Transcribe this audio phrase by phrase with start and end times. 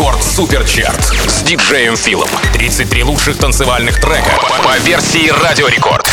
[0.00, 2.30] Рекорд Суперчарт с диджеем Филом.
[2.54, 4.30] 33 лучших танцевальных трека
[4.64, 6.06] по версии Радио Рекорд.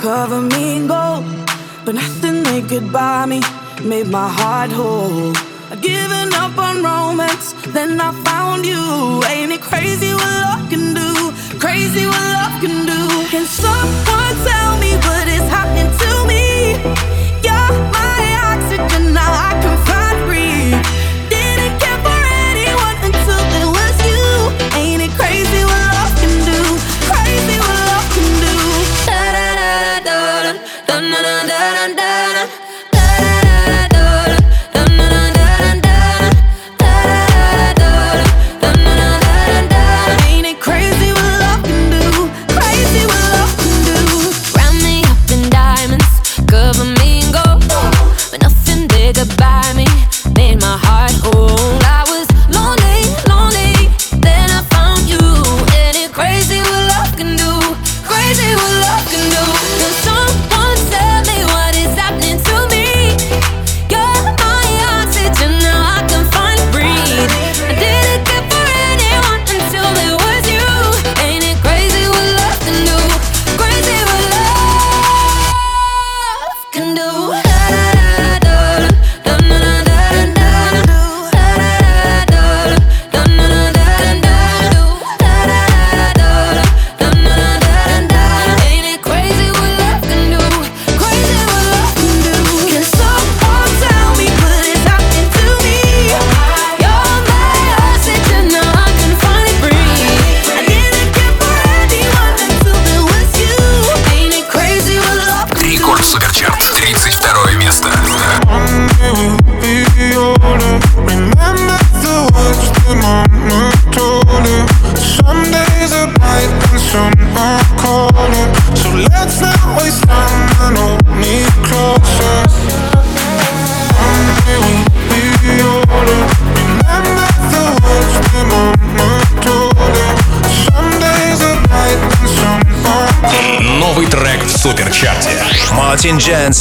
[0.00, 1.24] cover me in gold,
[1.86, 3.40] but nothing they could buy me
[3.82, 5.53] made my heart whole.
[7.74, 9.20] Then I found you.
[9.26, 11.10] Ain't it crazy what love can do?
[11.58, 13.02] Crazy what love can do.
[13.32, 14.93] Can someone tell me?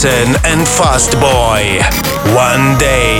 [0.05, 1.79] And Fast Boy.
[2.35, 3.12] One day.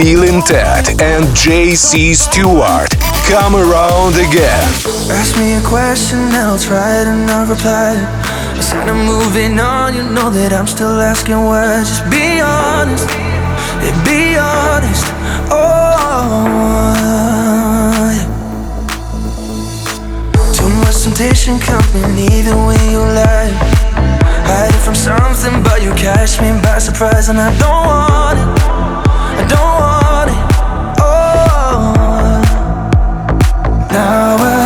[0.00, 2.88] Bill and Ted and JC Stewart.
[3.28, 4.64] Come around again.
[5.12, 8.00] Ask me a question, I'll try it and I'll reply.
[8.56, 11.84] Instead of moving on, you know that I'm still asking why.
[11.84, 13.08] Just be honest,
[14.08, 15.04] be honest.
[15.52, 15.68] Oh,
[20.56, 23.52] too much temptation coming, even when you lie.
[24.48, 28.99] Hiding from something, but you catch me by surprise, and I don't want it.
[29.40, 30.36] I don't want it.
[31.00, 31.94] Oh,
[33.90, 34.59] now I.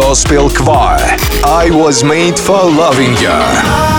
[0.00, 0.96] gospel choir.
[1.44, 3.97] I was made for loving you.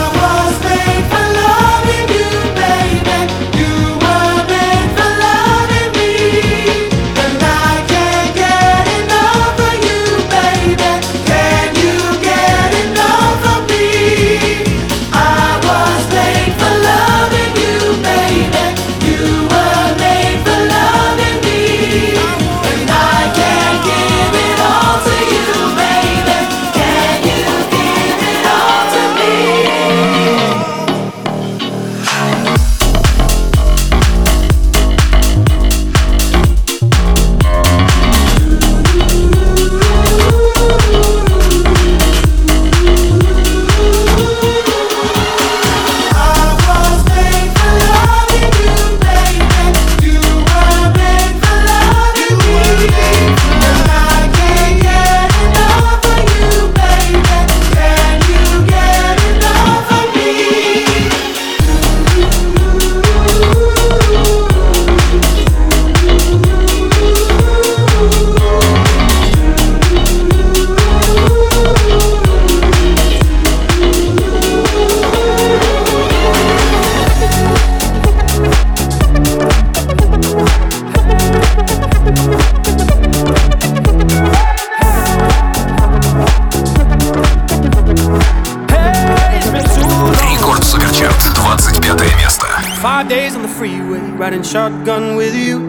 [94.49, 95.59] Shotgun with you.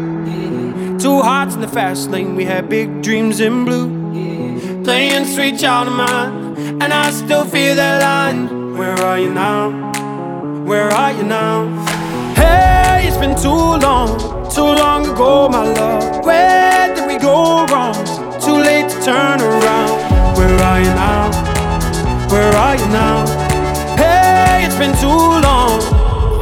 [0.99, 4.83] Two hearts in the fast lane, we had big dreams in blue.
[4.85, 5.89] Playing sweet child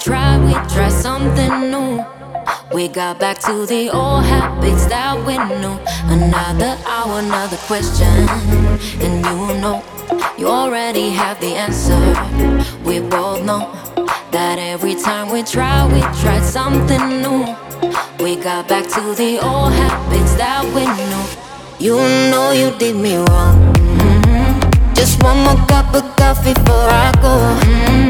[0.00, 2.04] Try, we try something new.
[2.72, 5.76] We got back to the old habits that we knew.
[6.08, 8.28] Another hour, another question.
[9.04, 9.82] And you know,
[10.38, 12.00] you already have the answer.
[12.84, 13.70] We both know
[14.30, 17.44] that every time we try, we try something new.
[18.20, 21.24] We got back to the old habits that we knew.
[21.78, 21.96] You
[22.30, 23.74] know you did me wrong.
[23.74, 24.94] Mhm.
[24.94, 27.34] Just one more cup of coffee before I go.
[27.64, 28.09] Mhm.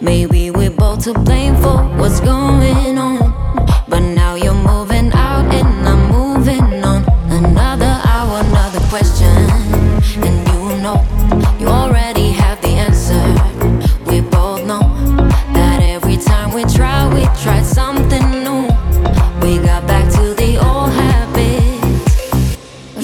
[0.00, 3.18] Maybe we're both to blame for what's going on.
[3.88, 7.04] But now you're moving out and I'm moving on.
[7.28, 9.34] Another hour, another question.
[10.22, 11.04] And you know,
[11.58, 13.20] you already have the answer.
[14.08, 14.82] We both know
[15.52, 18.68] that every time we try, we try something new.
[19.42, 22.24] We got back to the old habits.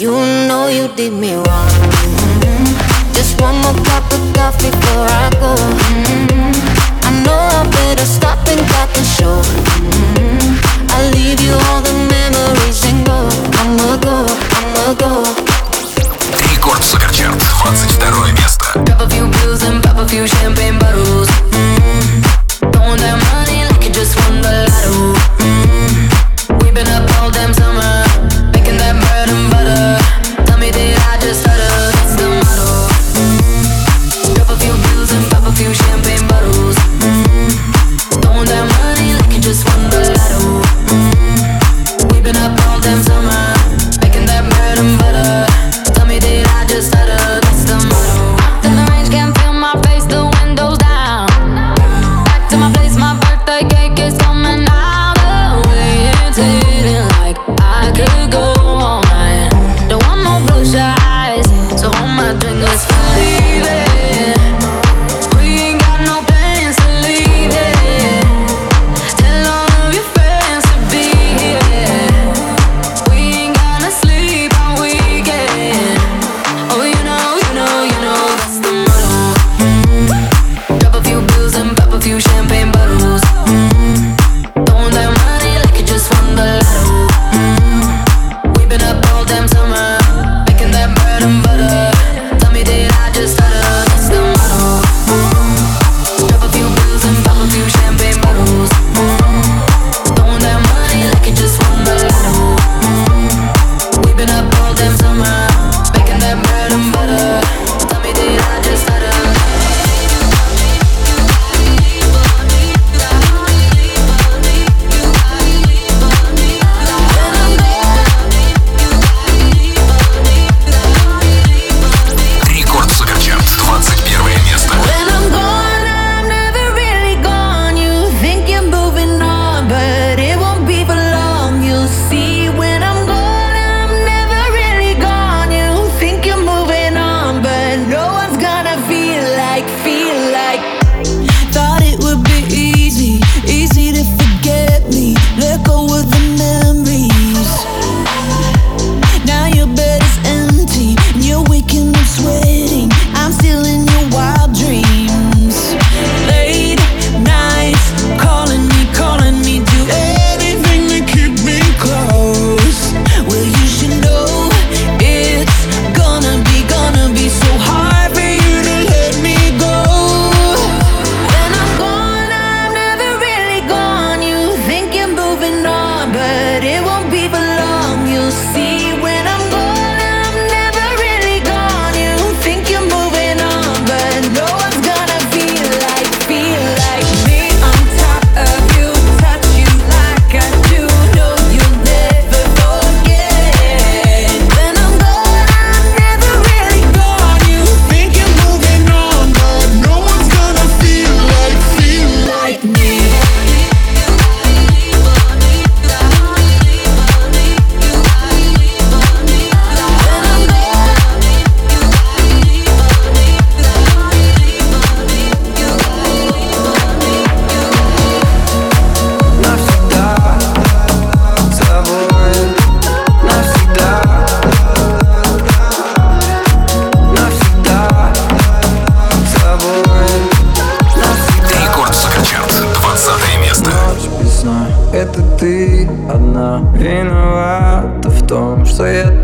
[0.00, 0.12] You
[0.46, 1.70] know you did me wrong.
[1.90, 3.14] Mm-hmm.
[3.14, 5.83] Just one more cup of coffee before I go.
[16.50, 18.64] Рекорд Суперчарт, 22 место.
[18.74, 21.33] Pop a few blues and pop a few champagne bottles.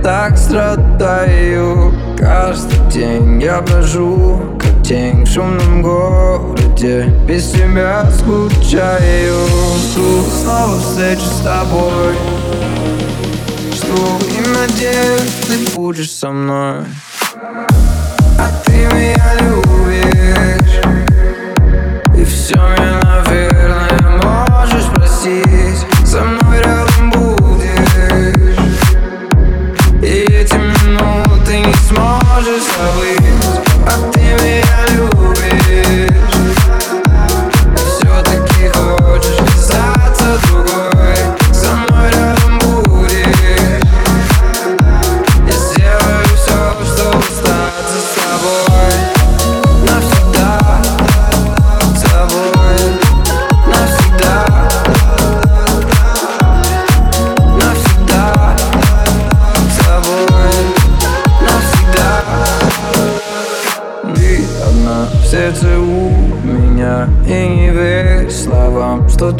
[0.02, 1.92] так страдаю.
[2.18, 7.12] Каждый день я брожу, как тень в шумном городе.
[7.26, 9.46] Без тебя скучаю.
[9.76, 12.14] Жду снова встречу с тобой.
[13.72, 16.84] Жду и надеюсь, ты будешь со мной.
[18.38, 20.80] А ты меня любишь.
[22.16, 23.09] И все меня.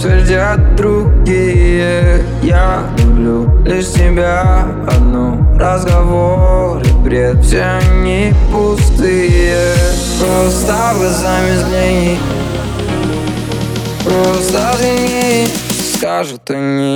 [0.00, 2.24] утвердят другие.
[2.42, 9.74] Я люблю лишь тебя одну Разговоры бред, все они пустые.
[10.18, 12.18] Просто вы замедление
[14.02, 15.46] Просто извини,
[15.94, 16.89] скажут они.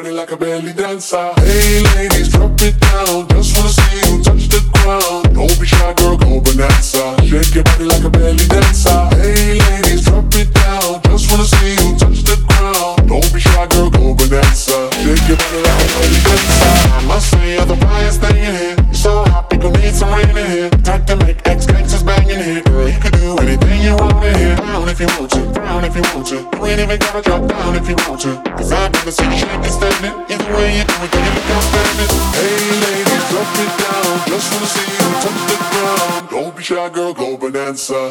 [0.00, 1.39] party like a belly dancer.